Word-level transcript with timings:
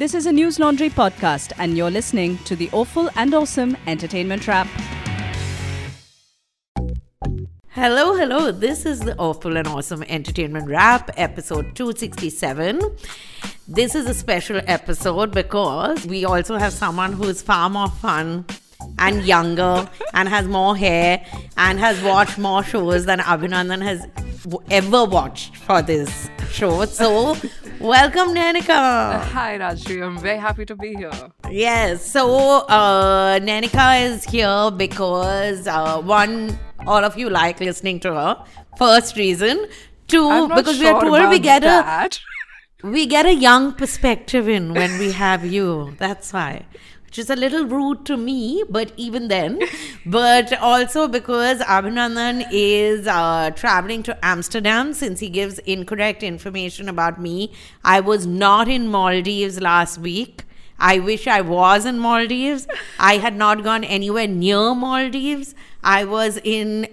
This 0.00 0.14
is 0.14 0.24
a 0.24 0.30
Newslaundry 0.30 0.90
podcast, 0.90 1.52
and 1.58 1.76
you're 1.76 1.90
listening 1.90 2.38
to 2.44 2.56
the 2.56 2.70
Awful 2.72 3.10
and 3.16 3.34
Awesome 3.34 3.76
Entertainment 3.86 4.48
Wrap. 4.48 4.66
Hello, 7.68 8.16
hello. 8.16 8.50
This 8.50 8.86
is 8.86 9.00
the 9.00 9.14
Awful 9.18 9.58
and 9.58 9.68
Awesome 9.68 10.02
Entertainment 10.04 10.70
Wrap, 10.70 11.10
episode 11.18 11.76
267. 11.76 12.80
This 13.68 13.94
is 13.94 14.06
a 14.06 14.14
special 14.14 14.62
episode 14.66 15.32
because 15.32 16.06
we 16.06 16.24
also 16.24 16.56
have 16.56 16.72
someone 16.72 17.12
who 17.12 17.24
is 17.24 17.42
far 17.42 17.68
more 17.68 17.90
fun 17.90 18.46
and 18.98 19.22
younger 19.26 19.86
and 20.14 20.30
has 20.30 20.48
more 20.48 20.74
hair 20.74 21.22
and 21.58 21.78
has 21.78 22.02
watched 22.02 22.38
more 22.38 22.64
shows 22.64 23.04
than 23.04 23.18
Abhinandan 23.18 23.82
has 23.82 24.06
ever 24.70 25.04
watched 25.04 25.56
for 25.56 25.82
this 25.82 26.30
show. 26.50 26.86
So, 26.86 27.36
welcome, 27.80 28.34
Nainika. 28.34 29.20
Hi, 29.32 29.58
Rajyasree. 29.58 30.04
I'm 30.04 30.18
very 30.18 30.38
happy 30.38 30.64
to 30.66 30.76
be 30.76 30.94
here. 30.94 31.10
Yes. 31.50 32.04
So, 32.10 32.66
uh, 32.68 33.38
Nainika 33.40 34.02
is 34.04 34.24
here 34.24 34.70
because 34.70 35.66
uh, 35.66 36.00
one, 36.00 36.58
all 36.86 37.04
of 37.04 37.16
you 37.18 37.30
like 37.30 37.60
listening 37.60 38.00
to 38.00 38.14
her. 38.14 38.44
First 38.76 39.16
reason. 39.16 39.66
2 40.08 40.28
I'm 40.28 40.48
not 40.48 40.56
because 40.56 40.78
we 40.78 40.88
are 40.88 41.00
told 41.00 41.28
we 41.30 41.38
get 41.38 41.62
that. 41.62 42.18
a 42.82 42.86
we 42.88 43.06
get 43.06 43.26
a 43.26 43.34
young 43.34 43.74
perspective 43.74 44.48
in 44.48 44.74
when 44.74 44.98
we 44.98 45.12
have 45.12 45.44
you. 45.44 45.94
That's 45.98 46.32
why. 46.32 46.66
Which 47.10 47.18
is 47.18 47.28
a 47.28 47.34
little 47.34 47.66
rude 47.66 48.06
to 48.06 48.16
me, 48.16 48.62
but 48.70 48.92
even 48.96 49.26
then. 49.26 49.58
but 50.06 50.56
also 50.60 51.08
because 51.08 51.58
Abhinandan 51.58 52.46
is 52.52 53.08
uh, 53.08 53.50
traveling 53.50 54.04
to 54.04 54.16
Amsterdam 54.24 54.92
since 54.94 55.18
he 55.18 55.28
gives 55.28 55.58
incorrect 55.60 56.22
information 56.22 56.88
about 56.88 57.20
me. 57.20 57.52
I 57.82 57.98
was 57.98 58.28
not 58.28 58.68
in 58.68 58.86
Maldives 58.86 59.60
last 59.60 59.98
week. 59.98 60.44
I 60.78 61.00
wish 61.00 61.26
I 61.26 61.40
was 61.40 61.84
in 61.84 61.98
Maldives. 61.98 62.68
I 63.00 63.16
had 63.16 63.34
not 63.34 63.64
gone 63.64 63.82
anywhere 63.82 64.28
near 64.28 64.72
Maldives. 64.72 65.56
I 65.82 66.04
was 66.04 66.38
in 66.44 66.86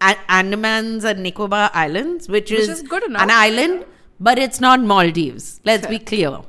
Andamans 0.00 1.04
and 1.04 1.22
Nicobar 1.22 1.70
Islands, 1.72 2.28
which, 2.28 2.50
Which 2.50 2.58
is, 2.58 2.68
is 2.68 2.82
good 2.82 3.04
enough. 3.04 3.22
an 3.22 3.30
island, 3.30 3.84
but 4.18 4.36
it's 4.36 4.60
not 4.60 4.80
Maldives. 4.80 5.60
Let's 5.64 5.86
be 5.86 6.00
clear. 6.00 6.40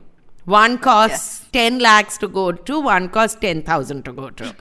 One 0.46 0.78
costs 0.78 1.48
10 1.52 1.80
lakhs 1.80 2.18
to 2.20 2.28
go 2.28 2.52
to, 2.52 2.80
one 2.80 3.10
costs 3.10 3.40
10,000 3.42 4.06
to 4.06 4.14
go 4.14 4.30
to. 4.30 4.56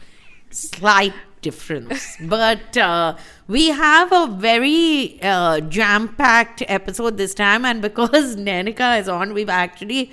Slight 0.50 1.12
difference. 1.42 2.16
but 2.22 2.76
uh, 2.76 3.16
we 3.46 3.68
have 3.68 4.10
a 4.12 4.26
very 4.26 5.18
uh, 5.22 5.60
jam 5.60 6.08
packed 6.08 6.62
episode 6.68 7.18
this 7.18 7.34
time, 7.34 7.64
and 7.64 7.82
because 7.82 8.36
Nainika 8.48 8.98
is 9.00 9.08
on, 9.08 9.34
we've 9.34 9.50
actually 9.50 10.10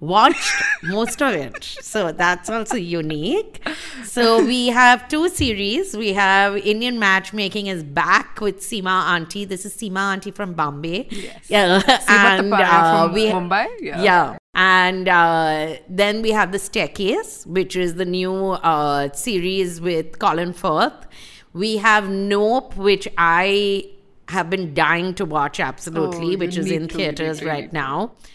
watched 0.00 0.52
most 0.82 1.22
of 1.22 1.32
it. 1.34 1.62
So 1.62 2.12
that's 2.12 2.50
also 2.50 2.76
unique. 2.76 3.66
So 4.04 4.44
we 4.44 4.68
have 4.68 5.08
two 5.08 5.28
series. 5.28 5.96
We 5.96 6.12
have 6.12 6.56
Indian 6.56 6.98
Matchmaking 6.98 7.68
is 7.68 7.82
back 7.82 8.40
with 8.40 8.60
Seema 8.60 9.04
Auntie. 9.14 9.44
This 9.44 9.64
is 9.64 9.74
Seema 9.74 10.12
Auntie 10.12 10.30
from 10.30 10.54
Bombay. 10.54 11.08
Yes. 11.10 11.48
Yeah. 11.48 11.82
And 12.08 12.52
uh, 12.52 13.04
from 13.06 13.14
we 13.14 13.26
Mumbai? 13.26 13.66
Yeah. 13.80 14.02
yeah. 14.02 14.36
And 14.54 15.08
uh, 15.08 15.76
then 15.88 16.22
we 16.22 16.30
have 16.30 16.52
the 16.52 16.58
staircase, 16.58 17.44
which 17.46 17.74
is 17.74 17.94
the 17.94 18.04
new 18.04 18.50
uh, 18.52 19.12
series 19.12 19.80
with 19.80 20.18
Colin 20.18 20.52
Firth. 20.52 21.06
We 21.52 21.78
have 21.78 22.08
Nope, 22.08 22.76
which 22.76 23.08
I 23.18 23.90
have 24.28 24.50
been 24.50 24.74
dying 24.74 25.14
to 25.14 25.24
watch 25.24 25.60
absolutely, 25.60 26.34
Oh, 26.34 26.38
which 26.38 26.56
is 26.56 26.70
in 26.70 26.88
theaters 26.88 27.42
right 27.42 27.72
now. 27.72 28.08
to. 28.08 28.28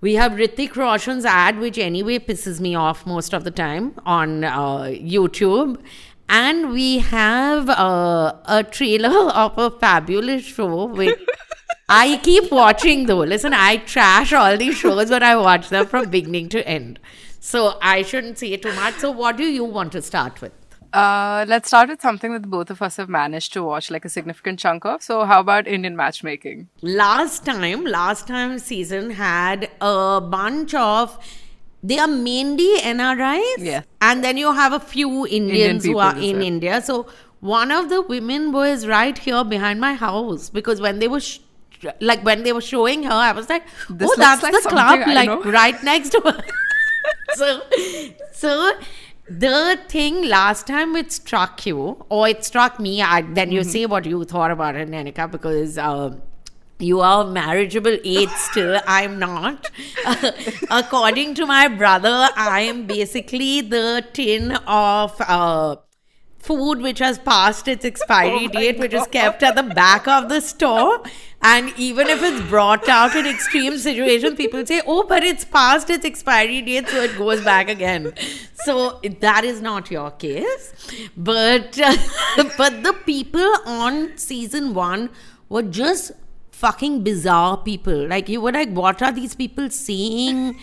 We 0.00 0.14
have 0.14 0.32
Hrithik 0.32 0.76
Roshan's 0.76 1.26
ad, 1.26 1.58
which 1.58 1.76
anyway 1.76 2.18
pisses 2.18 2.58
me 2.58 2.74
off 2.74 3.04
most 3.04 3.34
of 3.34 3.44
the 3.44 3.50
time 3.50 3.94
on 4.06 4.44
uh, 4.44 4.84
YouTube. 4.84 5.78
And 6.28 6.70
we 6.70 7.00
have 7.00 7.68
uh, 7.68 8.34
a 8.46 8.64
trailer 8.64 9.30
of 9.34 9.58
a 9.58 9.70
fabulous 9.70 10.42
show 10.44 10.86
which 10.86 11.18
I 11.88 12.18
keep 12.22 12.50
watching 12.50 13.06
though. 13.06 13.18
Listen, 13.18 13.52
I 13.52 13.76
trash 13.78 14.32
all 14.32 14.56
these 14.56 14.76
shows, 14.76 15.10
but 15.10 15.22
I 15.22 15.36
watch 15.36 15.68
them 15.68 15.86
from 15.86 16.08
beginning 16.08 16.48
to 16.50 16.66
end. 16.66 16.98
So 17.40 17.78
I 17.82 18.02
shouldn't 18.02 18.38
say 18.38 18.56
too 18.56 18.72
much. 18.74 18.94
So, 18.96 19.10
what 19.10 19.36
do 19.36 19.44
you 19.44 19.64
want 19.64 19.92
to 19.92 20.02
start 20.02 20.40
with? 20.40 20.52
Uh, 20.92 21.44
let's 21.46 21.68
start 21.68 21.88
with 21.88 22.00
something 22.02 22.32
that 22.32 22.50
both 22.50 22.68
of 22.68 22.82
us 22.82 22.96
have 22.96 23.08
managed 23.08 23.52
to 23.52 23.62
watch 23.62 23.90
like 23.92 24.04
a 24.04 24.08
significant 24.08 24.58
chunk 24.58 24.84
of. 24.84 25.02
So, 25.02 25.24
how 25.24 25.38
about 25.40 25.68
Indian 25.68 25.94
matchmaking? 25.96 26.68
last 26.82 27.44
time 27.44 27.84
last 27.84 28.26
time 28.26 28.58
season 28.58 29.10
had 29.10 29.68
a 29.80 30.20
bunch 30.20 30.74
of 30.74 31.16
they 31.82 31.98
are 31.98 32.08
mainly 32.08 32.70
nris 32.84 33.58
Yeah. 33.58 33.82
and 34.02 34.22
then 34.24 34.36
you 34.36 34.52
have 34.52 34.72
a 34.72 34.80
few 34.80 35.26
indians 35.26 35.84
who 35.84 35.98
are 35.98 36.14
in 36.16 36.36
well. 36.38 36.46
india 36.48 36.80
so 36.82 37.06
one 37.40 37.70
of 37.70 37.88
the 37.88 38.00
women 38.02 38.50
was 38.52 38.86
right 38.86 39.16
here 39.26 39.44
behind 39.44 39.80
my 39.80 39.94
house 39.94 40.50
because 40.50 40.80
when 40.80 40.98
they 40.98 41.08
were 41.08 41.20
sh- 41.20 41.38
like 42.00 42.22
when 42.22 42.42
they 42.42 42.52
were 42.52 42.60
showing 42.60 43.02
her 43.04 43.18
i 43.28 43.32
was 43.32 43.48
like 43.48 43.62
oh 44.00 44.14
that's 44.24 44.42
like 44.42 44.52
the 44.52 44.68
club 44.68 45.00
I 45.06 45.14
like 45.20 45.28
know." 45.28 45.42
right 45.58 45.82
next 45.82 46.10
to 46.10 46.20
her 46.26 46.44
so 47.34 47.62
so 48.32 48.72
the 49.30 49.78
thing 49.88 50.26
last 50.26 50.66
time 50.66 50.96
it 50.96 51.12
struck 51.12 51.64
you 51.64 52.04
or 52.08 52.26
it 52.26 52.44
struck 52.44 52.80
me 52.80 53.00
I, 53.00 53.22
then 53.22 53.52
you 53.52 53.62
say 53.62 53.86
what 53.86 54.04
you 54.04 54.24
thought 54.24 54.50
about 54.50 54.74
it 54.74 54.90
Nainika 54.90 55.30
because 55.30 55.78
um, 55.78 56.20
you 56.80 57.00
are 57.00 57.24
marriageable 57.24 57.98
age 58.04 58.30
still. 58.30 58.80
I'm 58.86 59.18
not. 59.20 59.70
According 60.70 61.34
to 61.34 61.46
my 61.46 61.68
brother 61.68 62.28
i 62.36 62.62
am 62.62 62.86
basically 62.86 63.60
the 63.60 64.04
tin 64.12 64.52
of 64.66 65.14
uh, 65.20 65.76
food 66.40 66.80
which 66.80 66.98
has 66.98 67.18
passed 67.18 67.68
its 67.68 67.84
expiry 67.84 68.46
Oh 68.48 68.48
date, 68.48 68.78
which 68.78 68.94
is 68.94 69.06
kept 69.06 69.42
at 69.42 69.54
the 69.56 69.62
back 69.62 70.08
of 70.08 70.28
the 70.28 70.40
store. 70.40 71.02
And 71.42 71.72
even 71.78 72.08
if 72.08 72.22
it's 72.22 72.42
brought 72.48 72.88
out 72.88 73.14
in 73.14 73.26
extreme 73.26 73.78
situations, 73.78 74.36
people 74.36 74.66
say, 74.66 74.82
oh, 74.86 75.04
but 75.04 75.22
it's 75.22 75.44
past 75.44 75.88
its 75.88 76.04
expiry 76.04 76.60
date, 76.60 76.88
so 76.88 77.02
it 77.02 77.16
goes 77.16 77.42
back 77.42 77.68
again. 77.70 78.12
So 78.64 79.00
that 79.20 79.44
is 79.44 79.62
not 79.62 79.90
your 79.90 80.10
case. 80.10 80.74
But, 81.16 81.78
but 82.58 82.82
the 82.82 82.94
people 83.06 83.54
on 83.64 84.18
season 84.18 84.74
one 84.74 85.08
were 85.48 85.62
just 85.62 86.12
fucking 86.52 87.04
bizarre 87.04 87.56
people. 87.56 88.06
Like, 88.06 88.28
you 88.28 88.40
were 88.42 88.52
like, 88.52 88.70
what 88.70 89.00
are 89.00 89.12
these 89.12 89.34
people 89.34 89.70
seeing? 89.70 90.58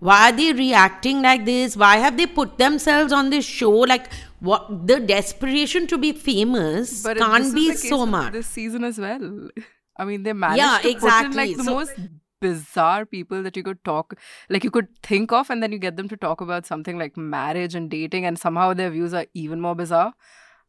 why 0.00 0.28
are 0.28 0.36
they 0.36 0.52
reacting 0.52 1.22
like 1.22 1.44
this 1.44 1.76
why 1.76 1.96
have 1.96 2.16
they 2.16 2.26
put 2.26 2.56
themselves 2.56 3.12
on 3.12 3.30
this 3.30 3.44
show 3.44 3.70
like 3.70 4.08
what 4.40 4.86
the 4.86 5.00
desperation 5.00 5.86
to 5.88 5.98
be 5.98 6.12
famous 6.12 7.02
But 7.02 7.18
can't 7.18 7.54
be 7.54 7.74
so 7.74 8.06
much 8.06 8.32
This 8.32 8.46
season 8.46 8.84
as 8.84 8.98
well. 8.98 9.48
I 9.96 10.04
mean, 10.04 10.22
they 10.22 10.32
managed 10.32 10.58
Yeah, 10.58 10.76
to 10.76 10.82
put 10.82 10.90
in 10.90 10.96
exactly. 10.96 11.36
like 11.36 11.56
the 11.56 11.64
So- 11.64 11.74
most 11.74 11.92
bizarre 12.40 13.04
people 13.04 13.42
that 13.42 13.56
you 13.56 13.64
could 13.64 13.82
talk, 13.84 14.14
like 14.48 14.62
you 14.62 14.70
could 14.70 14.86
think 15.02 15.32
of, 15.32 15.50
and 15.50 15.60
then 15.60 15.72
you 15.72 15.78
get 15.78 15.96
them 15.96 16.08
to 16.08 16.16
talk 16.16 16.40
about 16.40 16.66
something 16.66 16.96
like 16.96 17.16
marriage 17.16 17.74
and 17.74 17.90
dating, 17.90 18.24
and 18.24 18.38
somehow 18.38 18.72
their 18.74 18.90
views 18.90 19.12
are 19.12 19.26
even 19.34 19.60
more 19.60 19.74
bizarre. 19.74 20.12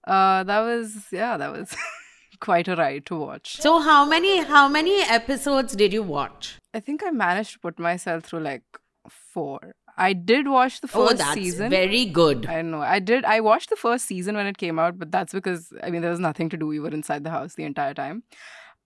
Uh, 0.08 0.44
that 0.46 0.62
was 0.62 0.96
yeah, 1.12 1.38
that 1.38 1.52
was 1.52 1.76
quite 2.40 2.68
a 2.68 2.76
ride 2.76 3.06
to 3.06 3.16
watch. 3.20 3.58
so 3.62 3.80
how 3.80 4.04
many 4.04 4.40
how 4.56 4.68
many 4.68 5.02
episodes 5.04 5.76
did 5.76 5.94
you 5.94 6.02
watch 6.02 6.58
I 6.74 6.80
think 6.80 7.04
I 7.04 7.12
managed 7.12 7.54
to 7.54 7.60
put 7.60 7.78
myself 7.78 8.24
through 8.24 8.40
like 8.40 8.64
four. 9.10 9.76
I 10.00 10.14
did 10.14 10.48
watch 10.48 10.82
the 10.82 10.90
oh 10.94 11.08
first 11.08 11.18
that's 11.18 11.34
season. 11.34 11.70
very 11.70 12.06
good 12.06 12.46
I 12.46 12.62
know. 12.62 12.82
I 12.82 13.00
did. 13.00 13.26
I 13.26 13.40
watched 13.42 13.70
the 13.70 13.76
first 13.76 14.06
season 14.06 14.36
when 14.36 14.48
it 14.48 14.58
came 14.58 14.80
out, 14.80 14.98
but 14.98 15.12
that's 15.12 15.34
because 15.34 15.74
I 15.84 15.90
mean 15.90 16.02
there 16.02 16.12
was 16.12 16.20
nothing 16.20 16.50
to 16.50 16.58
do. 16.58 16.68
We 16.68 16.80
were 16.80 16.90
inside 16.90 17.24
the 17.24 17.30
house 17.32 17.56
the 17.56 17.64
entire 17.66 17.94
time. 17.94 18.24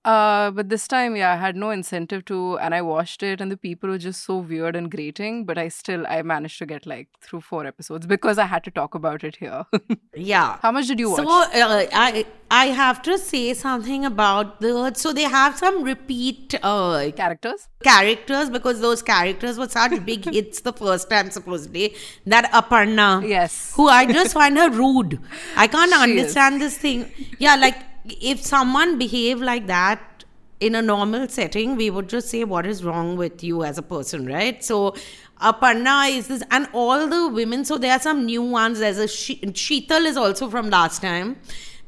Uh, 0.05 0.51
but 0.51 0.67
this 0.69 0.85
time, 0.87 1.15
yeah, 1.15 1.31
I 1.33 1.37
had 1.37 1.55
no 1.55 1.69
incentive 1.69 2.25
to, 2.25 2.57
and 2.59 2.75
I 2.75 2.81
watched 2.81 3.23
it, 3.23 3.39
and 3.39 3.49
the 3.49 3.55
people 3.55 3.89
were 3.89 3.97
just 3.97 4.23
so 4.25 4.37
weird 4.37 4.75
and 4.75 4.91
grating. 4.91 5.45
But 5.45 5.57
I 5.57 5.69
still, 5.69 6.05
I 6.07 6.21
managed 6.23 6.59
to 6.59 6.65
get 6.65 6.85
like 6.85 7.07
through 7.21 7.39
four 7.41 7.65
episodes 7.65 8.05
because 8.05 8.37
I 8.37 8.45
had 8.45 8.63
to 8.65 8.71
talk 8.71 8.95
about 8.95 9.23
it 9.23 9.37
here. 9.37 9.65
yeah 10.13 10.57
How 10.61 10.71
much 10.71 10.87
did 10.87 10.99
you 10.99 11.09
watch? 11.11 11.19
so 11.25 11.29
uh, 11.29 11.85
i 11.93 12.25
i 12.51 12.65
have 12.79 13.01
to 13.05 13.17
say 13.17 13.53
something 13.53 14.03
about 14.09 14.59
the 14.65 14.91
so 15.03 15.11
they 15.19 15.23
have 15.35 15.55
some 15.57 15.77
repeat 15.83 16.55
uh 16.61 17.09
Characters? 17.21 17.67
characters 17.83 18.49
because 18.57 18.81
those 18.81 19.01
characters 19.01 19.57
were 19.57 19.69
such 19.69 19.95
big 20.05 20.25
hits 20.37 20.61
the 20.67 20.73
first 20.81 21.09
time 21.09 21.31
supposedly 21.31 21.95
that 22.35 22.51
aparna 22.61 23.07
Yes. 23.27 23.73
who 23.75 23.87
I 23.87 24.05
just 24.11 24.33
find 24.33 24.57
her 24.57 24.69
rude. 24.69 25.17
I 25.55 25.67
can't 25.67 25.91
She 25.97 25.99
is. 25.99 26.09
understand 26.09 26.61
this 26.61 26.77
thing. 26.77 27.09
Yeah, 27.39 27.55
like 27.55 27.77
if 28.05 28.43
someone 28.43 28.97
behave 28.97 29.41
like 29.41 29.67
that 29.67 30.23
in 30.59 30.75
a 30.75 30.81
normal 30.81 31.27
setting, 31.27 31.75
we 31.75 31.89
would 31.89 32.09
just 32.09 32.29
say, 32.29 32.43
What 32.43 32.65
is 32.65 32.83
wrong 32.83 33.17
with 33.17 33.43
you 33.43 33.63
as 33.63 33.77
a 33.77 33.81
person, 33.81 34.25
right? 34.25 34.63
So, 34.63 34.95
Aparna 35.41 36.09
is 36.09 36.27
this, 36.27 36.43
and 36.51 36.67
all 36.71 37.07
the 37.07 37.27
women, 37.27 37.65
so 37.65 37.77
there 37.77 37.91
are 37.91 37.99
some 37.99 38.25
new 38.25 38.41
ones. 38.41 38.79
There's 38.79 38.97
a 38.97 39.07
she, 39.07 39.37
Sheetal 39.37 40.05
is 40.05 40.15
also 40.15 40.49
from 40.49 40.69
last 40.69 41.01
time. 41.01 41.37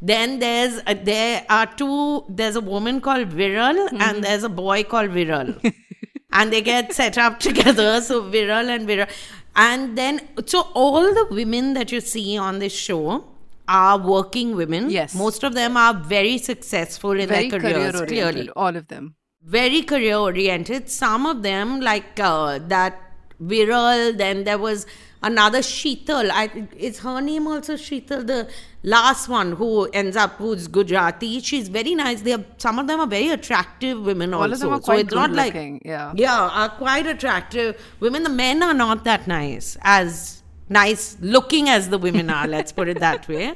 Then 0.02 0.40
there's 0.40 0.82
uh, 0.86 0.96
there 1.04 1.46
are 1.50 1.66
two. 1.66 2.26
There's 2.28 2.56
a 2.56 2.62
woman 2.62 3.00
called 3.00 3.30
Viral 3.30 3.88
and 4.02 4.24
there's 4.24 4.44
a 4.44 4.50
boy 4.50 4.84
called 4.84 5.12
Viral. 5.12 5.74
and 6.34 6.52
they 6.52 6.62
get 6.62 6.94
set 6.94 7.18
up 7.18 7.40
together. 7.48 8.02
So 8.02 8.24
Viral 8.24 8.68
and 8.76 8.88
Viral, 8.88 9.10
and 9.56 9.98
then 9.98 10.28
so 10.46 10.68
all 10.74 11.14
the 11.14 11.28
women 11.32 11.74
that 11.74 11.92
you 11.92 12.02
see 12.02 12.38
on 12.38 12.60
this 12.60 12.74
show 12.74 13.24
are 13.68 13.98
working 13.98 14.56
women. 14.56 14.90
Yes. 14.90 15.16
most 15.16 15.44
of 15.44 15.54
them 15.54 15.78
are 15.78 15.94
very 15.94 16.38
successful 16.38 17.12
in 17.12 17.28
Very 17.30 17.50
their 17.50 17.60
career 17.60 17.92
careers. 17.92 18.02
Clearly, 18.08 18.50
all 18.56 18.76
of 18.76 18.88
them. 18.88 19.16
very 19.44 19.82
career 19.82 20.16
oriented. 20.18 20.90
Some 20.90 21.26
of 21.26 21.42
them, 21.44 21.80
like 21.80 22.20
uh, 22.20 22.60
that 22.68 23.02
Viral, 23.42 24.18
then 24.18 24.44
there 24.46 24.58
was 24.58 24.86
another 25.22 25.60
Sheetal. 25.60 26.30
I, 26.32 26.68
is 26.78 27.00
her 27.00 27.20
name 27.22 27.48
also 27.48 27.74
Sheetal? 27.74 28.26
The 28.28 28.48
last 28.84 29.28
one 29.28 29.52
who 29.54 29.86
ends 30.02 30.16
up 30.16 30.32
who's 30.38 30.68
Gujarati. 30.68 31.42
She's 31.42 31.68
very 31.68 31.96
nice. 31.96 32.22
They 32.22 32.34
are, 32.34 32.46
some 32.58 32.80
of 32.80 32.88
them 32.88 33.00
are 33.02 33.08
very 33.08 33.30
attractive 33.30 34.02
women 34.06 34.34
All 34.34 34.44
also. 34.44 34.54
of 34.54 34.60
them 34.62 34.70
are 34.74 34.82
so 34.82 34.86
quite 34.86 35.06
it's 35.06 35.14
not 35.14 35.32
good 35.32 35.38
like. 35.38 35.82
Yeah. 35.84 36.14
yeah, 36.16 36.50
are 36.64 36.70
quite 36.70 37.06
attractive 37.08 37.82
women. 38.00 38.24
The 38.24 38.30
men 38.30 38.64
are 38.64 38.74
not 38.74 39.04
that 39.04 39.28
nice 39.28 39.78
as 39.82 40.44
nice 40.70 41.18
looking 41.22 41.70
as 41.70 41.90
the 41.90 41.98
women 41.98 42.30
are. 42.30 42.48
let's 42.48 42.72
put 42.72 42.88
it 42.88 43.00
that 43.00 43.28
way. 43.28 43.54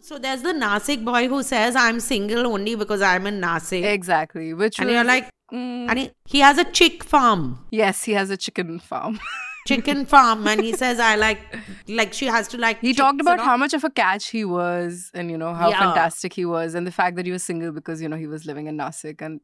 So 0.00 0.18
there's 0.18 0.42
the 0.42 0.52
Nasik 0.52 1.04
boy 1.04 1.28
who 1.28 1.42
says, 1.42 1.76
"I'm 1.76 2.00
single 2.00 2.46
only 2.46 2.74
because 2.74 3.02
I'm 3.02 3.26
in 3.26 3.40
Nasik," 3.40 3.84
Exactly. 3.84 4.54
Which 4.54 4.78
and 4.78 4.86
was, 4.86 4.94
you're 4.94 5.04
like, 5.04 5.28
mm, 5.52 5.88
and 5.90 5.98
he, 5.98 6.10
he 6.24 6.40
has 6.40 6.56
a 6.58 6.64
chick 6.64 7.04
farm, 7.04 7.58
yes, 7.70 8.04
he 8.04 8.12
has 8.12 8.30
a 8.30 8.36
chicken 8.36 8.78
farm. 8.78 9.20
chicken 9.66 10.06
farm, 10.06 10.46
and 10.48 10.62
he 10.62 10.72
says, 10.72 10.98
"I 10.98 11.16
like, 11.16 11.40
like 11.88 12.14
she 12.14 12.24
has 12.26 12.48
to 12.48 12.56
like." 12.58 12.80
He 12.80 12.94
talked 12.94 13.20
about 13.20 13.38
how 13.40 13.56
much 13.58 13.74
of 13.74 13.84
a 13.84 13.90
catch 13.90 14.28
he 14.30 14.44
was, 14.46 15.10
and 15.12 15.30
you 15.30 15.36
know 15.36 15.52
how 15.52 15.68
Yeah. 15.68 15.80
fantastic 15.80 16.32
he 16.32 16.46
was, 16.46 16.74
and 16.74 16.86
the 16.86 16.92
fact 16.92 17.16
that 17.16 17.26
he 17.26 17.32
was 17.32 17.42
single 17.42 17.72
because 17.72 18.00
you 18.00 18.08
know 18.08 18.16
he 18.16 18.26
was 18.26 18.46
living 18.46 18.66
in 18.66 18.78
Nasik, 18.78 19.20
and 19.20 19.40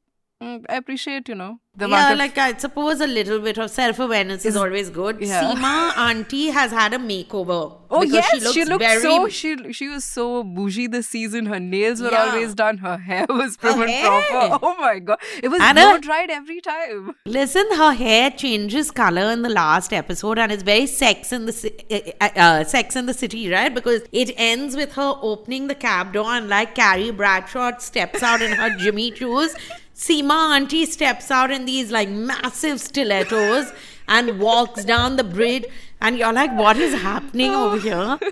appreciate 0.68 1.28
you 1.28 1.34
know 1.34 1.58
the 1.76 1.88
yeah, 1.88 2.12
of 2.12 2.18
like 2.18 2.36
I 2.38 2.56
suppose 2.56 3.00
a 3.00 3.06
little 3.06 3.40
bit 3.40 3.58
of 3.58 3.68
self 3.68 3.98
awareness 3.98 4.44
is, 4.44 4.54
always 4.56 4.90
good. 4.90 5.16
yeah. 5.20 5.42
Seema 5.42 5.96
auntie 5.98 6.50
has 6.50 6.70
had 6.70 6.94
a 6.94 6.98
makeover. 6.98 7.78
Oh 7.90 8.02
yes, 8.02 8.28
she 8.32 8.40
looks 8.40 8.54
she 8.54 8.64
looked 8.64 8.82
very 8.84 9.00
so 9.02 9.28
she 9.28 9.72
she 9.72 9.88
was 9.88 10.04
so 10.04 10.44
bougie 10.44 10.86
this 10.86 11.08
season. 11.08 11.46
Her 11.46 11.58
nails 11.58 12.00
were 12.00 12.12
Yeah. 12.12 12.26
always 12.26 12.54
done. 12.54 12.78
Her 12.78 12.96
hair 12.96 13.26
was 13.28 13.56
prim 13.56 13.82
and 13.82 14.04
proper. 14.04 14.58
Oh 14.70 14.76
my 14.78 15.00
god, 15.00 15.18
it 15.42 15.48
was 15.48 15.60
And 15.60 15.74
blow 15.76 15.94
her- 15.94 15.98
dried 15.98 16.30
every 16.30 16.60
time. 16.60 17.14
Listen, 17.26 17.66
her 17.82 17.92
hair 17.92 18.30
changes 18.30 18.92
color 18.92 19.28
in 19.32 19.42
the 19.42 19.50
last 19.50 19.92
episode, 19.92 20.38
and 20.38 20.52
it's 20.52 20.62
very 20.62 20.86
Sex 20.86 21.32
in 21.32 21.46
the 21.46 21.52
Ci- 21.52 22.12
uh, 22.20 22.28
uh, 22.36 22.64
Sex 22.64 22.94
in 22.94 23.06
the 23.06 23.14
City, 23.14 23.50
right? 23.50 23.74
Because 23.74 24.02
it 24.12 24.30
ends 24.36 24.76
with 24.76 24.92
her 24.92 25.14
opening 25.32 25.66
the 25.66 25.74
cab 25.74 26.12
door, 26.12 26.26
and 26.26 26.48
like 26.48 26.76
Carrie 26.76 27.10
Bradshaw 27.10 27.78
steps 27.78 28.22
out 28.22 28.42
in 28.42 28.52
her 28.52 28.70
Jimmy 28.76 29.10
choos. 29.10 29.56
Seema 29.94 30.56
Auntie 30.56 30.86
steps 30.86 31.30
out 31.30 31.52
in 31.52 31.66
these 31.66 31.92
like 31.92 32.08
massive 32.08 32.80
stilettos 32.80 33.72
and 34.08 34.40
walks 34.40 34.84
down 34.84 35.16
the 35.16 35.24
bridge, 35.24 35.64
and 36.00 36.18
you're 36.18 36.32
like, 36.32 36.52
what 36.56 36.76
is 36.76 37.00
happening 37.00 37.54
over 37.54 37.78
here? 37.78 38.18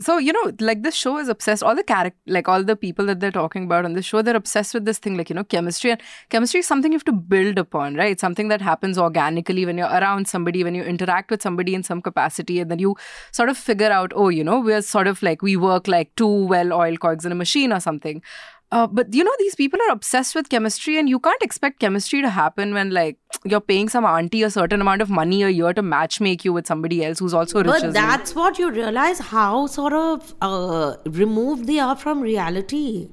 So 0.00 0.16
you 0.16 0.32
know, 0.32 0.52
like 0.60 0.84
this 0.84 0.94
show 0.94 1.18
is 1.18 1.28
obsessed. 1.28 1.62
All 1.62 1.74
the 1.74 1.82
character, 1.82 2.16
like 2.28 2.48
all 2.48 2.62
the 2.62 2.76
people 2.76 3.04
that 3.06 3.18
they're 3.18 3.32
talking 3.32 3.64
about 3.64 3.84
on 3.84 3.94
this 3.94 4.06
show, 4.06 4.22
they're 4.22 4.36
obsessed 4.36 4.72
with 4.72 4.84
this 4.84 4.98
thing, 4.98 5.16
like 5.16 5.28
you 5.28 5.34
know, 5.34 5.42
chemistry. 5.42 5.90
And 5.90 6.00
chemistry 6.30 6.60
is 6.60 6.68
something 6.68 6.92
you 6.92 6.96
have 6.96 7.04
to 7.06 7.12
build 7.12 7.58
upon, 7.58 7.96
right? 7.96 8.12
It's 8.12 8.20
something 8.20 8.46
that 8.46 8.62
happens 8.62 8.96
organically 8.96 9.66
when 9.66 9.76
you're 9.76 9.88
around 9.88 10.28
somebody, 10.28 10.62
when 10.62 10.76
you 10.76 10.84
interact 10.84 11.32
with 11.32 11.42
somebody 11.42 11.74
in 11.74 11.82
some 11.82 12.00
capacity, 12.00 12.60
and 12.60 12.70
then 12.70 12.78
you 12.78 12.96
sort 13.32 13.48
of 13.48 13.58
figure 13.58 13.90
out, 13.90 14.12
oh, 14.14 14.28
you 14.28 14.44
know, 14.44 14.60
we're 14.60 14.82
sort 14.82 15.08
of 15.08 15.20
like 15.20 15.42
we 15.42 15.56
work 15.56 15.88
like 15.88 16.14
two 16.14 16.46
well-oiled 16.46 17.00
cogs 17.00 17.26
in 17.26 17.32
a 17.32 17.34
machine 17.34 17.72
or 17.72 17.80
something. 17.80 18.22
Uh, 18.70 18.86
but 18.86 19.14
you 19.14 19.24
know, 19.24 19.32
these 19.38 19.54
people 19.54 19.78
are 19.88 19.92
obsessed 19.92 20.34
with 20.34 20.48
chemistry, 20.50 20.98
and 20.98 21.08
you 21.08 21.18
can't 21.18 21.42
expect 21.42 21.78
chemistry 21.80 22.20
to 22.22 22.28
happen 22.28 22.74
when 22.74 22.90
like 22.90 23.16
you're 23.44 23.60
paying 23.60 23.88
some 23.88 24.04
auntie 24.04 24.42
a 24.42 24.50
certain 24.50 24.80
amount 24.80 25.00
of 25.00 25.08
money 25.08 25.42
a 25.42 25.48
year 25.48 25.72
to 25.72 25.82
matchmake 25.82 26.44
you 26.44 26.52
with 26.52 26.66
somebody 26.66 27.04
else 27.04 27.18
who's 27.18 27.32
also 27.32 27.58
rich 27.58 27.66
But 27.66 27.82
you. 27.84 27.92
that's 27.92 28.34
what 28.34 28.58
you 28.58 28.70
realize 28.70 29.18
how 29.18 29.66
sort 29.66 29.94
of 29.94 30.34
uh, 30.42 30.96
removed 31.06 31.66
they 31.66 31.78
are 31.78 31.96
from 31.96 32.20
reality. 32.20 33.08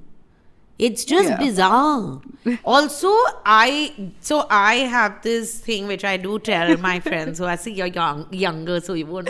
It's 0.77 1.05
just 1.05 1.29
Yeah. 1.29 1.37
bizarre. 1.37 2.21
also, 2.65 3.07
I 3.45 4.11
so 4.19 4.45
I 4.49 4.75
have 4.95 5.21
this 5.23 5.59
thing 5.59 5.87
which 5.87 6.03
I 6.03 6.17
do 6.17 6.37
tell 6.39 6.77
my 6.77 6.99
friends 7.09 7.39
who 7.39 7.45
I 7.45 7.55
see 7.55 7.71
you're 7.71 7.87
young, 7.87 8.27
younger, 8.31 8.81
so 8.81 8.93
you 8.93 9.05
won't 9.05 9.29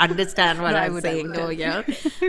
understand 0.00 0.60
what 0.60 0.72
No, 0.72 0.78
I'm 0.78 0.92
would, 0.94 1.02
saying. 1.02 1.36
Oh 1.36 1.48
yeah, 1.50 1.82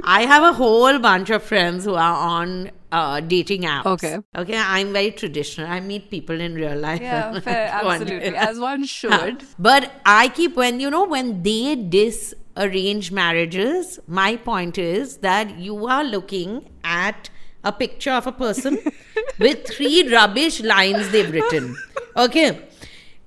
I 0.04 0.22
have 0.26 0.44
a 0.44 0.54
whole 0.62 1.00
bunch 1.00 1.30
of 1.32 1.44
friends 1.44 1.84
who 1.86 1.96
are 1.96 2.16
on 2.28 2.72
uh, 2.92 3.20
dating 3.22 3.64
apps. 3.64 3.86
Okay. 3.86 4.20
okay. 4.38 4.58
I'm 4.58 4.94
very 4.94 5.12
traditional. 5.12 5.68
I 5.68 5.80
meet 5.80 6.10
people 6.12 6.40
in 6.40 6.54
real 6.56 6.78
life. 6.78 7.02
Yeah, 7.02 7.40
fair, 7.40 7.70
absolutely, 7.74 8.36
as 8.36 8.60
one 8.60 8.86
should. 8.86 9.44
But 9.58 9.92
I 10.06 10.28
keep 10.30 10.56
when 10.56 10.80
you 10.80 10.90
know 10.92 11.06
when 11.06 11.42
they 11.44 11.76
disarrange 11.76 13.12
marriages, 13.12 14.00
my 14.08 14.36
point 14.38 14.78
is 14.78 15.18
that 15.18 15.58
you 15.58 15.88
are 15.88 16.04
looking 16.04 16.70
at 16.84 17.30
a 17.64 17.72
picture 17.72 18.12
of 18.12 18.28
a 18.28 18.32
person 18.32 18.78
with 19.40 19.68
three 19.68 20.12
rubbish 20.12 20.62
lines 20.62 21.10
they've 21.12 21.32
written. 21.32 21.78
Okay. 22.16 22.68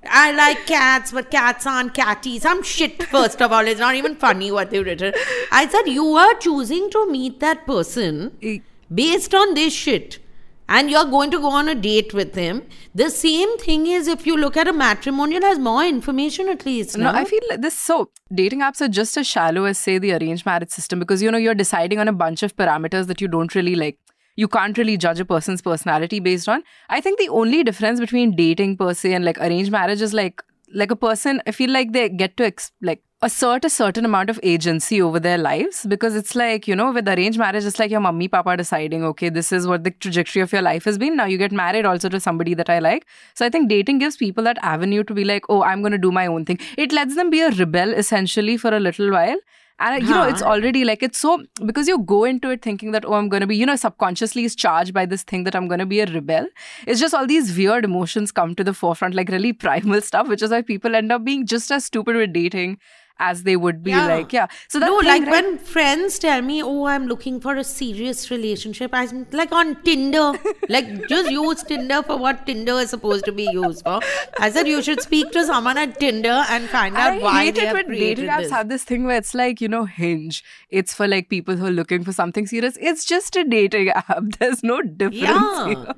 I 0.07 0.31
like 0.33 0.67
cats, 0.67 1.11
but 1.11 1.31
cats 1.31 1.65
aren't 1.65 1.95
catty. 1.95 2.37
Some 2.39 2.61
shit, 2.61 3.01
first 3.03 3.41
of 3.41 3.51
all. 3.51 3.65
It's 3.65 3.79
not 3.79 3.95
even 3.95 4.15
funny 4.15 4.51
what 4.51 4.69
they've 4.69 4.85
written. 4.85 5.13
I 5.51 5.67
said, 5.67 5.87
You 5.87 6.05
are 6.15 6.35
choosing 6.35 6.91
to 6.91 7.09
meet 7.09 7.39
that 7.39 7.65
person 7.65 8.61
based 8.93 9.33
on 9.33 9.55
this 9.55 9.73
shit 9.73 10.19
and 10.67 10.89
you're 10.89 11.05
going 11.05 11.31
to 11.31 11.39
go 11.39 11.49
on 11.49 11.67
a 11.69 11.75
date 11.75 12.13
with 12.13 12.35
him 12.35 12.63
the 12.93 13.09
same 13.09 13.57
thing 13.57 13.85
is 13.87 14.07
if 14.07 14.25
you 14.25 14.35
look 14.37 14.57
at 14.57 14.67
a 14.67 14.73
matrimonial 14.73 15.41
has 15.41 15.59
more 15.59 15.83
information 15.83 16.49
at 16.49 16.65
least 16.65 16.97
No, 16.97 17.11
no, 17.11 17.17
I 17.17 17.25
feel 17.25 17.41
like 17.49 17.61
this. 17.61 17.77
So, 17.77 18.09
dating 18.33 18.61
apps 18.61 18.81
are 18.81 18.87
just 18.87 19.17
as 19.17 19.27
shallow 19.27 19.65
as, 19.65 19.77
say, 19.77 19.97
the 19.97 20.13
arranged 20.13 20.45
marriage 20.45 20.69
system 20.69 20.99
because 20.99 21.21
you 21.21 21.31
know 21.31 21.37
you're 21.37 21.55
deciding 21.55 21.99
on 21.99 22.07
a 22.07 22.13
bunch 22.13 22.43
of 22.43 22.55
parameters 22.55 23.07
that 23.07 23.21
you 23.21 23.27
don't 23.27 23.53
really 23.53 23.75
like. 23.75 23.99
You 24.35 24.47
can't 24.47 24.77
really 24.77 24.97
judge 24.97 25.19
a 25.19 25.25
person's 25.25 25.61
personality 25.61 26.19
based 26.19 26.49
on. 26.49 26.63
I 26.89 27.01
think 27.01 27.19
the 27.19 27.29
only 27.29 27.63
difference 27.63 27.99
between 27.99 28.35
dating 28.35 28.77
per 28.77 28.93
se 28.93 29.13
and 29.13 29.25
like 29.25 29.37
arranged 29.39 29.71
marriage 29.71 30.01
is 30.01 30.13
like 30.13 30.43
like 30.73 30.91
a 30.91 30.95
person. 30.95 31.41
I 31.47 31.51
feel 31.51 31.69
like 31.69 31.93
they 31.93 32.09
get 32.09 32.37
to 32.37 32.51
like 32.81 33.01
assert 33.21 33.63
a 33.65 33.69
certain 33.69 34.05
amount 34.05 34.29
of 34.29 34.39
agency 34.43 35.01
over 35.01 35.19
their 35.19 35.37
lives 35.37 35.85
because 35.87 36.15
it's 36.15 36.35
like 36.35 36.67
you 36.67 36.75
know 36.75 36.91
with 36.91 37.07
arranged 37.07 37.39
marriage 37.39 37.63
it's 37.63 37.79
like 37.79 37.89
your 37.89 38.01
mummy 38.01 38.27
papa 38.27 38.57
deciding 38.57 39.05
okay 39.05 39.29
this 39.29 39.51
is 39.51 39.65
what 39.65 39.85
the 39.85 39.91
trajectory 39.91 40.41
of 40.41 40.51
your 40.51 40.61
life 40.61 40.83
has 40.83 40.97
been 40.97 41.15
now 41.15 41.25
you 41.25 41.37
get 41.37 41.51
married 41.51 41.85
also 41.85 42.09
to 42.09 42.19
somebody 42.19 42.53
that 42.53 42.69
i 42.69 42.77
like 42.77 43.07
so 43.33 43.45
i 43.45 43.49
think 43.49 43.69
dating 43.69 43.97
gives 43.99 44.17
people 44.17 44.43
that 44.43 44.57
avenue 44.61 45.01
to 45.03 45.13
be 45.13 45.23
like 45.23 45.49
oh 45.49 45.63
i'm 45.63 45.81
going 45.81 45.93
to 45.93 45.97
do 45.97 46.11
my 46.11 46.27
own 46.27 46.43
thing 46.43 46.59
it 46.77 46.91
lets 46.91 47.15
them 47.15 47.29
be 47.29 47.41
a 47.41 47.49
rebel 47.51 47.93
essentially 47.93 48.57
for 48.57 48.73
a 48.75 48.81
little 48.81 49.09
while 49.09 49.37
and 49.79 50.03
you 50.03 50.09
know 50.09 50.23
it's 50.23 50.41
already 50.41 50.85
like 50.85 51.03
it's 51.03 51.19
so 51.19 51.43
because 51.65 51.87
you 51.87 51.99
go 51.99 52.23
into 52.23 52.49
it 52.49 52.61
thinking 52.61 52.91
that 52.91 53.03
oh 53.05 53.13
i'm 53.13 53.27
going 53.27 53.41
to 53.41 53.47
be 53.47 53.57
you 53.57 53.65
know 53.65 53.75
subconsciously 53.75 54.45
is 54.45 54.55
charged 54.55 54.93
by 54.93 55.05
this 55.05 55.23
thing 55.23 55.43
that 55.43 55.55
i'm 55.55 55.67
going 55.67 55.79
to 55.79 55.85
be 55.85 55.99
a 55.99 56.05
rebel. 56.05 56.47
It's 56.87 56.99
just 56.99 57.13
all 57.13 57.27
these 57.27 57.55
weird 57.57 57.83
emotions 57.83 58.31
come 58.31 58.55
to 58.55 58.63
the 58.63 58.73
forefront 58.73 59.15
like 59.15 59.29
really 59.29 59.53
primal 59.65 60.01
stuff 60.01 60.27
which 60.27 60.41
is 60.41 60.51
why 60.51 60.61
people 60.61 60.95
end 60.95 61.11
up 61.11 61.25
being 61.25 61.45
just 61.45 61.71
as 61.71 61.85
stupid 61.85 62.15
with 62.15 62.33
dating 62.33 62.77
as 63.19 63.43
they 63.43 63.55
would 63.55 63.81
be 63.83 63.91
Yeah. 63.91 64.07
like 64.07 64.33
yeah 64.33 64.47
so 64.67 64.79
that 64.79 64.87
no 64.87 64.99
thing, 64.99 65.07
like 65.07 65.21
right? 65.23 65.31
when 65.31 65.57
friends 65.57 66.19
tell 66.19 66.41
me 66.41 66.61
oh 66.63 66.85
i'm 66.85 67.07
looking 67.07 67.39
for 67.39 67.55
a 67.55 67.63
serious 67.63 68.29
relationship 68.29 68.91
i'm 68.93 69.25
like 69.31 69.51
on 69.51 69.75
tinder 69.83 70.33
like 70.69 71.07
just 71.07 71.31
use 71.31 71.63
tinder 71.63 72.01
for 72.03 72.17
what 72.17 72.45
tinder 72.45 72.73
is 72.73 72.89
supposed 72.89 73.25
to 73.25 73.31
be 73.31 73.43
used 73.51 73.83
for 73.83 73.99
i 74.39 74.49
said 74.49 74.67
you 74.67 74.81
should 74.81 75.01
speak 75.01 75.31
to 75.31 75.45
someone 75.45 75.77
at 75.77 75.99
tinder 75.99 76.43
and 76.49 76.69
find 76.69 76.95
out 76.97 77.13
I 77.13 77.19
why 77.19 77.45
hate 77.45 77.55
they 77.55 77.61
it 77.61 77.67
have 77.67 77.75
when 77.87 77.91
dating 77.97 78.27
apps 78.27 78.49
have 78.49 78.69
this 78.69 78.83
thing 78.83 79.05
where 79.05 79.17
it's 79.17 79.33
like, 79.33 79.61
you 79.61 79.67
know, 79.67 79.85
hinge. 79.85 80.43
It's 80.69 80.93
for 80.93 81.07
like 81.07 81.29
people 81.29 81.55
who 81.55 81.65
are 81.67 81.71
looking 81.71 82.03
for 82.03 82.11
something 82.13 82.47
serious. 82.47 82.77
It's 82.81 83.05
just 83.05 83.35
a 83.35 83.43
dating 83.43 83.89
app. 83.89 84.23
There's 84.39 84.63
no 84.63 84.81
difference. 84.81 85.21
Yeah. 85.21 85.67
here. 85.67 85.93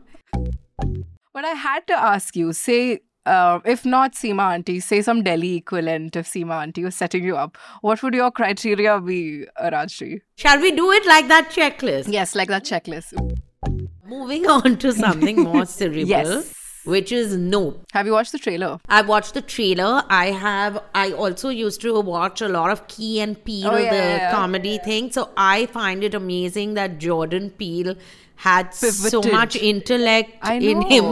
But 1.33 1.45
I 1.45 1.49
had 1.51 1.85
to 1.87 1.93
ask 1.93 2.35
you, 2.35 2.51
say, 2.53 2.99
uh, 3.35 3.59
if 3.73 3.85
not 3.85 4.13
Seema 4.13 4.45
Auntie, 4.53 4.79
say 4.79 5.01
some 5.01 5.23
Delhi 5.23 5.55
equivalent 5.57 6.15
if 6.15 6.27
Seema 6.27 6.61
Auntie 6.63 6.83
was 6.89 6.95
setting 6.95 7.23
you 7.23 7.35
up, 7.45 7.57
what 7.81 8.01
would 8.03 8.13
your 8.13 8.31
criteria 8.31 8.99
be, 9.01 9.45
uh, 9.57 9.69
Rajyasree? 9.71 10.21
shall 10.45 10.59
we 10.67 10.71
do 10.83 10.91
it 10.99 11.05
like 11.15 11.27
that 11.27 11.49
checklist 11.57 12.11
Yes, 12.19 12.35
like 12.41 12.49
that 12.55 12.63
checklist. 12.63 13.13
moving 14.05 14.47
on 14.57 14.77
to 14.85 14.93
something 14.93 15.41
more 15.43 15.65
cerebral 15.77 16.07
Yes. 16.07 16.53
which 16.85 17.11
is 17.11 17.35
no 17.37 17.61
Have 17.93 18.05
you 18.09 18.13
watched 18.17 18.31
the 18.31 18.39
trailer? 18.43 18.69
I've 18.97 19.09
watched 19.13 19.33
the 19.33 19.41
trailer. 19.53 20.03
I 20.09 20.27
have. 20.43 20.77
I 20.95 21.11
also 21.23 21.49
used 21.49 21.81
to 21.85 21.99
watch 22.09 22.41
a 22.41 22.47
lot 22.47 22.69
of 22.75 22.87
Key 22.93 23.19
and 23.25 23.41
Peele, 23.47 23.71
Oh, 23.71 23.77
yeah, 23.77 23.89
the 23.95 23.97
yeah, 24.03 24.17
yeah. 24.17 24.31
comedy 24.35 24.77
thing. 24.85 25.11
So 25.17 25.25
I 25.47 25.65
find 25.65 26.03
it 26.09 26.13
amazing 26.19 26.75
that 26.75 26.97
Jordan 27.07 27.49
Peele 27.63 27.95
had 28.45 28.73
so 28.73 29.21
much 29.23 29.57
intellect 29.57 30.31
I 30.53 30.59
know. 30.59 30.69
in 30.75 30.81
him. 30.93 31.09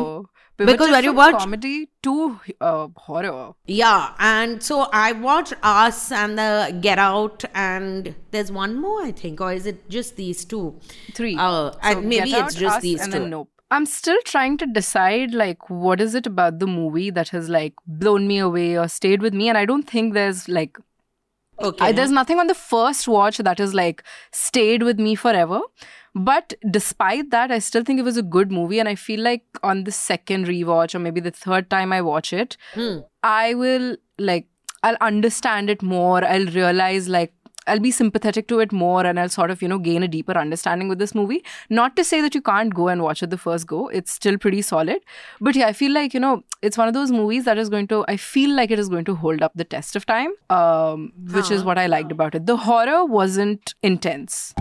Because 0.57 0.89
when 0.89 1.03
you 1.03 1.13
watch- 1.13 1.37
comedy 1.39 1.89
to 2.03 2.39
uh, 2.61 2.87
horror. 2.95 3.53
Yeah, 3.65 4.13
and 4.19 4.63
so 4.63 4.87
I 4.93 5.11
watched 5.11 5.53
Us 5.61 6.11
and 6.11 6.37
the 6.37 6.77
Get 6.81 6.97
Out, 6.97 7.43
and 7.53 8.15
there's 8.31 8.51
one 8.51 8.79
more, 8.79 9.01
I 9.03 9.11
think, 9.11 9.41
or 9.41 9.51
is 9.51 9.65
it 9.65 9.89
just 9.89 10.15
these 10.15 10.45
two? 10.45 10.79
Three. 11.13 11.35
Uh, 11.37 11.71
So 11.71 11.79
and 11.81 12.05
maybe 12.07 12.31
it's 12.31 12.55
just 12.55 12.77
Us, 12.77 12.81
these 12.81 13.07
two. 13.07 13.27
Nope. 13.27 13.49
I'm 13.71 13.85
still 13.85 14.17
trying 14.23 14.57
to 14.59 14.65
decide 14.67 15.33
like 15.33 15.69
what 15.69 15.99
is 15.99 16.13
it 16.15 16.27
about 16.27 16.59
the 16.59 16.67
movie 16.67 17.09
that 17.09 17.29
has 17.29 17.49
like 17.49 17.73
blown 17.87 18.27
me 18.27 18.37
away 18.37 18.77
or 18.77 18.87
stayed 18.87 19.21
with 19.23 19.33
me 19.33 19.49
and 19.49 19.57
I 19.57 19.65
don't 19.65 19.89
think 19.89 20.13
there's 20.13 20.47
like 20.47 20.77
Okay. 21.59 21.85
I, 21.85 21.91
there's 21.91 22.11
nothing 22.11 22.37
on 22.39 22.47
the 22.47 22.53
first 22.53 23.07
watch 23.07 23.37
that 23.39 23.57
has 23.57 23.73
like 23.73 24.03
stayed 24.31 24.83
with 24.83 24.99
me 24.99 25.15
forever. 25.15 25.61
But 26.15 26.53
despite 26.71 27.29
that, 27.31 27.51
I 27.51 27.59
still 27.59 27.83
think 27.83 27.99
it 27.99 28.03
was 28.03 28.17
a 28.17 28.23
good 28.23 28.51
movie. 28.51 28.79
And 28.79 28.87
I 28.87 28.95
feel 28.95 29.19
like 29.19 29.43
on 29.61 29.83
the 29.83 29.91
second 29.91 30.47
rewatch 30.47 30.95
or 30.95 30.99
maybe 30.99 31.19
the 31.19 31.31
third 31.31 31.69
time 31.69 31.91
I 31.91 32.01
watch 32.01 32.31
it, 32.31 32.55
Hmm. 32.73 32.99
I 33.21 33.53
will 33.53 33.97
like, 34.17 34.47
I'll 34.81 34.97
understand 35.01 35.69
it 35.69 35.81
more. 35.81 36.23
I'll 36.23 36.45
realize 36.45 37.09
like, 37.09 37.33
I'll 37.67 37.79
be 37.79 37.89
sympathetic 37.89 38.47
to 38.49 38.59
it 38.59 38.71
more 38.71 39.03
and 39.07 39.19
I'll 39.19 39.27
sort 39.27 39.49
of, 39.49 39.61
you 39.63 39.67
know, 39.67 39.79
gain 39.79 40.03
a 40.03 40.07
deeper 40.07 40.37
understanding 40.37 40.87
with 40.87 40.99
this 40.99 41.15
movie. 41.15 41.43
Not 41.69 41.95
to 41.95 42.03
say 42.03 42.21
that 42.21 42.35
you 42.35 42.41
can't 42.41 42.71
go 42.73 42.89
and 42.89 43.01
watch 43.01 43.23
it 43.23 43.31
the 43.31 43.39
first 43.39 43.65
go, 43.65 43.87
it's 43.87 44.11
still 44.11 44.37
pretty 44.37 44.61
solid. 44.61 44.99
But 45.41 45.55
yeah, 45.55 45.65
I 45.65 45.73
feel 45.73 45.91
like, 45.91 46.13
you 46.13 46.19
know, 46.19 46.43
it's 46.61 46.77
one 46.77 46.87
of 46.87 46.93
those 46.93 47.11
movies 47.11 47.45
that 47.45 47.57
is 47.57 47.69
going 47.69 47.87
to, 47.87 48.05
I 48.07 48.17
feel 48.17 48.55
like 48.55 48.69
it 48.69 48.77
is 48.77 48.87
going 48.87 49.05
to 49.05 49.15
hold 49.15 49.41
up 49.41 49.51
the 49.55 49.63
test 49.63 49.95
of 49.95 50.05
time, 50.05 50.33
um, 50.51 51.11
which 51.31 51.49
is 51.49 51.63
what 51.63 51.79
I 51.79 51.87
liked 51.87 52.11
about 52.11 52.35
it. 52.35 52.45
The 52.45 52.55
horror 52.55 53.03
wasn't 53.03 53.73
intense. 53.81 54.53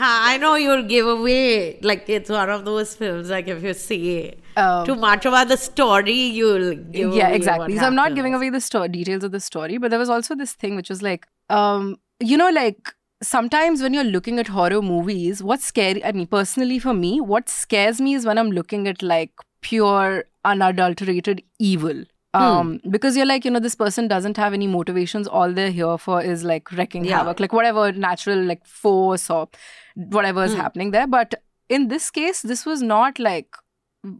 I 0.08 0.36
know 0.38 0.54
you'll 0.54 0.82
give 0.84 1.06
away, 1.06 1.78
like 1.82 2.08
it's 2.08 2.30
one 2.30 2.48
of 2.50 2.64
those 2.64 2.94
films, 2.94 3.30
like 3.30 3.48
if 3.48 3.62
you 3.62 3.74
see 3.74 4.34
Um, 4.56 4.84
too 4.86 4.94
much 4.96 5.26
about 5.26 5.48
the 5.48 5.56
story, 5.56 6.14
you'll 6.38 6.74
give 6.94 7.12
yeah 7.14 7.28
exactly. 7.38 7.76
so 7.78 7.84
i'm 7.88 7.94
not 7.98 8.14
giving 8.16 8.34
away 8.38 8.48
the 8.54 8.60
sto- 8.60 8.88
details 8.94 9.22
of 9.28 9.30
the 9.34 9.40
story 9.48 9.78
but 9.84 9.90
there 9.92 9.98
was 10.00 10.10
also 10.14 10.34
this 10.40 10.54
thing 10.64 10.74
which 10.80 10.90
was 10.94 11.02
like 11.06 11.26
um 11.58 11.86
you 12.30 12.36
know 12.40 12.48
like 12.56 12.90
sometimes 13.28 13.80
when 13.86 13.94
you're 13.98 14.08
looking 14.16 14.40
at 14.42 14.48
horror 14.56 14.80
movies 14.88 15.42
what's 15.50 15.64
scary 15.72 16.02
i 16.10 16.12
mean 16.18 16.26
personally 16.34 16.78
for 16.86 16.94
me 17.02 17.12
what 17.34 17.48
scares 17.48 18.00
me 18.08 18.14
is 18.20 18.26
when 18.30 18.42
i'm 18.42 18.50
looking 18.58 18.88
at 18.94 19.02
like 19.12 19.30
pure 19.68 20.24
unadulterated 20.44 21.42
evil 21.58 22.02
um 22.34 22.80
because 22.90 23.16
you're 23.16 23.26
like 23.26 23.44
you 23.44 23.50
know 23.50 23.58
this 23.58 23.74
person 23.74 24.06
doesn't 24.06 24.36
have 24.36 24.52
any 24.52 24.66
motivations 24.66 25.26
all 25.26 25.52
they're 25.52 25.70
here 25.70 25.98
for 25.98 26.22
is 26.22 26.44
like 26.44 26.70
wrecking 26.72 27.04
Yeah. 27.04 27.18
havoc 27.18 27.40
like 27.40 27.52
whatever 27.52 27.90
natural 27.92 28.42
like 28.44 28.64
force 28.66 29.28
or 29.28 29.48
whatever 29.94 30.44
is 30.44 30.54
happening 30.54 30.92
there 30.92 31.06
but 31.08 31.34
in 31.68 31.88
this 31.88 32.10
case 32.10 32.42
this 32.42 32.64
was 32.64 32.82
not 32.82 33.18
like 33.18 33.56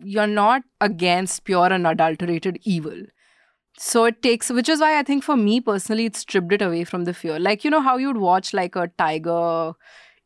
you're 0.02 0.26
not 0.26 0.62
against 0.80 1.44
pure 1.44 1.72
and 1.72 1.86
adulterated 1.86 2.58
evil. 2.64 3.02
So 3.78 4.04
it 4.04 4.22
takes, 4.22 4.50
which 4.50 4.68
is 4.68 4.80
why 4.80 4.98
I 4.98 5.02
think 5.02 5.24
for 5.24 5.36
me 5.36 5.60
personally, 5.60 6.04
it 6.04 6.16
stripped 6.16 6.52
it 6.52 6.60
away 6.60 6.84
from 6.84 7.04
the 7.04 7.14
fear. 7.14 7.38
Like, 7.38 7.64
you 7.64 7.70
know, 7.70 7.80
how 7.80 7.96
you'd 7.96 8.18
watch 8.18 8.52
like 8.52 8.76
a 8.76 8.88
tiger 8.98 9.72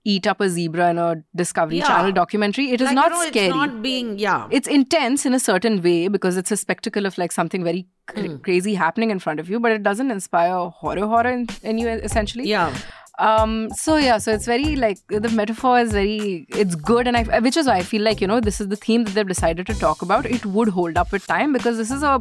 eat 0.05 0.27
up 0.27 0.41
a 0.41 0.49
zebra 0.49 0.91
in 0.91 0.99
a 0.99 1.23
Discovery 1.35 1.79
Yeah. 1.79 1.87
Channel 1.89 2.13
documentary. 2.13 2.71
It 2.73 2.81
is 2.81 2.87
Like, 2.87 2.95
not 2.95 3.11
you 3.13 3.19
know, 3.19 3.27
scary. 3.27 3.47
It's 3.47 3.55
not 3.55 3.83
being, 3.83 4.19
yeah. 4.19 4.49
It's 4.51 4.69
intense 4.69 5.25
in 5.25 5.35
a 5.35 5.41
certain 5.41 5.81
way 5.83 6.09
because 6.09 6.37
it's 6.37 6.51
a 6.51 6.57
spectacle 6.57 7.07
of 7.07 7.17
like 7.17 7.33
something 7.33 7.65
very 7.65 7.87
cr- 8.07 8.37
crazy 8.43 8.75
happening 8.75 9.11
in 9.11 9.19
front 9.19 9.41
of 9.41 9.49
you, 9.49 9.59
but 9.61 9.73
it 9.73 9.83
doesn't 9.83 10.11
inspire 10.11 10.69
horror 10.69 11.07
horror 11.07 11.31
in, 11.31 11.49
in 11.63 11.79
you 11.79 11.89
essentially 11.89 12.47
yeah. 12.47 12.75
um 13.19 13.69
so 13.71 13.97
yeah 13.97 14.19
so 14.19 14.33
it's 14.33 14.47
very 14.47 14.77
like 14.77 14.99
the 15.09 15.29
metaphor 15.31 15.79
is 15.81 15.93
very 15.93 16.47
it's 16.49 16.75
good 16.75 17.07
and 17.07 17.17
i 17.17 17.39
which 17.41 17.57
is 17.57 17.67
why 17.67 17.77
i 17.77 17.83
feel 17.83 18.03
like 18.03 18.21
you 18.21 18.27
know 18.27 18.41
this 18.41 18.61
is 18.61 18.69
the 18.69 18.77
theme 18.77 19.05
that 19.05 19.15
they've 19.15 19.29
decided 19.29 19.67
to 19.67 19.75
talk 19.75 20.03
about 20.03 20.27
it 20.27 20.45
would 20.45 20.69
hold 20.69 20.97
up 20.97 21.13
with 21.13 21.27
time 21.27 21.53
because 21.53 21.77
this 21.77 21.93
is 21.93 22.03
a 22.03 22.19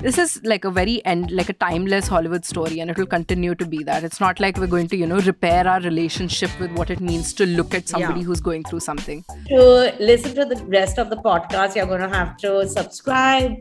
this 0.00 0.16
is 0.18 0.40
like 0.44 0.64
a 0.64 0.70
very 0.70 1.04
end 1.04 1.30
like 1.30 1.48
a 1.48 1.52
timeless 1.52 2.08
hollywood 2.08 2.44
story 2.44 2.80
and 2.80 2.90
it 2.90 2.96
will 2.96 3.06
continue 3.06 3.54
to 3.54 3.66
be 3.66 3.82
that 3.84 4.02
it's 4.04 4.20
not 4.20 4.40
like 4.40 4.56
we're 4.56 4.66
going 4.66 4.88
to 4.88 4.96
you 4.96 5.06
know 5.06 5.18
repair 5.20 5.66
our 5.68 5.80
relationship 5.80 6.50
with 6.58 6.70
what 6.72 6.88
it 6.90 7.00
means 7.00 7.32
to 7.34 7.46
look 7.46 7.74
at 7.74 7.88
somebody 7.88 8.20
Yeah. 8.20 8.26
who's 8.26 8.40
going 8.40 8.64
through 8.64 8.80
something 8.80 9.24
to 9.48 9.94
listen 10.00 10.34
to 10.34 10.44
the 10.44 10.56
rest 10.66 10.98
of 10.98 11.10
the 11.10 11.16
podcast, 11.16 11.76
you're 11.76 11.86
going 11.86 12.00
to 12.00 12.08
have 12.08 12.36
to 12.38 12.66
subscribe, 12.68 13.52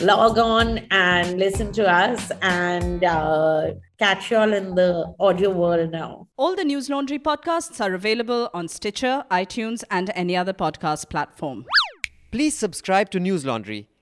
log 0.00 0.38
on, 0.38 0.78
and 0.90 1.38
listen 1.38 1.72
to 1.72 1.88
us 1.88 2.30
and 2.42 3.04
uh, 3.04 3.70
catch 3.98 4.30
you 4.30 4.36
all 4.38 4.52
in 4.52 4.74
the 4.74 5.14
audio 5.20 5.50
world 5.50 5.90
now. 5.90 6.26
All 6.36 6.54
the 6.56 6.64
Newslaundry 6.64 7.18
podcasts 7.20 7.80
are 7.80 7.94
available 7.94 8.50
on 8.52 8.68
Stitcher, 8.68 9.24
iTunes, 9.30 9.84
and 9.90 10.10
any 10.14 10.36
other 10.36 10.52
podcast 10.52 11.08
platform. 11.10 11.64
Please 12.30 12.56
subscribe 12.56 13.10
to 13.10 13.18
Newslaundry. 13.20 13.86